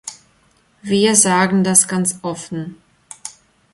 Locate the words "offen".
2.23-2.79